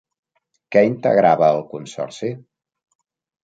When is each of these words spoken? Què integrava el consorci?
Què 0.75 0.83
integrava 0.93 1.51
el 1.59 1.63
consorci? 1.77 2.33